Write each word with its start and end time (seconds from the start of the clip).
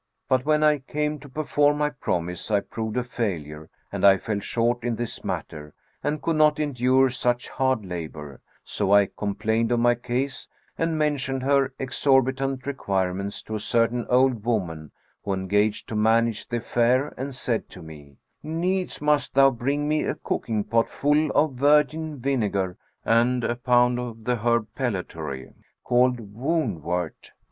But 0.27 0.45
when 0.45 0.63
I 0.63 0.79
came 0.79 1.19
to 1.19 1.29
perform 1.29 1.77
my 1.77 1.91
promise 1.91 2.49
I 2.49 2.61
proved 2.61 2.97
a 2.97 3.03
failure 3.03 3.69
and 3.91 4.03
I 4.03 4.17
fell 4.17 4.39
short 4.39 4.83
in 4.83 4.95
this 4.95 5.23
matter 5.23 5.75
and 6.03 6.23
could 6.23 6.37
not 6.37 6.59
endure 6.59 7.11
such 7.11 7.49
hard 7.49 7.85
labour: 7.85 8.41
so 8.63 8.91
I 8.91 9.09
complained 9.15 9.71
of 9.71 9.79
my 9.79 9.93
case 9.93 10.47
and 10.75 10.97
mentioned 10.97 11.43
her 11.43 11.75
exorbitant 11.77 12.65
requirements 12.65 13.43
to 13.43 13.53
a 13.53 13.59
certain 13.59 14.07
old 14.09 14.43
woman 14.43 14.89
who 15.23 15.33
engaged 15.33 15.87
to 15.89 15.95
manage 15.95 16.47
the 16.47 16.57
affair 16.57 17.13
and 17.15 17.35
said 17.35 17.69
to 17.69 17.83
me, 17.83 18.17
'Needs 18.41 19.03
must 19.03 19.35
thou 19.35 19.51
bring 19.51 19.87
me 19.87 20.03
a 20.05 20.15
cooking 20.15 20.63
pot 20.63 20.89
full 20.89 21.29
of 21.33 21.53
virgin 21.53 22.17
vinegar 22.19 22.75
and 23.05 23.43
a 23.43 23.55
pound 23.55 23.99
of 23.99 24.23
the 24.23 24.37
herb 24.37 24.65
pellitory 24.73 25.53
called 25.83 26.33
wound 26.33 26.81
wort.' 26.81 27.33